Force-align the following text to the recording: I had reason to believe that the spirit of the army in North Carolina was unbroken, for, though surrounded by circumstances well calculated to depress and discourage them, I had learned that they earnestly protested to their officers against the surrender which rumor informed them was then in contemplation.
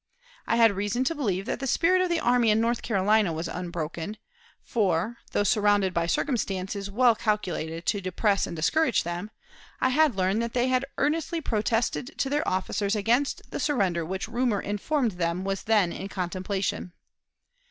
I 0.47 0.55
had 0.55 0.71
reason 0.71 1.03
to 1.03 1.13
believe 1.13 1.45
that 1.45 1.59
the 1.59 1.67
spirit 1.67 2.01
of 2.01 2.09
the 2.09 2.19
army 2.19 2.49
in 2.49 2.59
North 2.59 2.81
Carolina 2.81 3.31
was 3.31 3.47
unbroken, 3.47 4.17
for, 4.63 5.17
though 5.31 5.43
surrounded 5.43 5.93
by 5.93 6.07
circumstances 6.07 6.89
well 6.89 7.13
calculated 7.15 7.85
to 7.85 8.01
depress 8.01 8.47
and 8.47 8.55
discourage 8.55 9.03
them, 9.03 9.29
I 9.79 9.89
had 9.89 10.15
learned 10.15 10.41
that 10.41 10.53
they 10.55 10.75
earnestly 10.97 11.39
protested 11.39 12.17
to 12.17 12.31
their 12.31 12.47
officers 12.47 12.95
against 12.95 13.51
the 13.51 13.59
surrender 13.59 14.03
which 14.03 14.27
rumor 14.27 14.59
informed 14.59 15.11
them 15.11 15.43
was 15.43 15.61
then 15.65 15.91
in 15.91 16.09
contemplation. 16.09 16.93